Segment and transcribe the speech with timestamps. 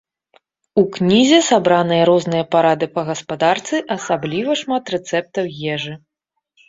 [0.81, 5.93] У кнізе сабраныя розныя парады па гаспадарцы, асабліва шмат рэцэптаў ежы.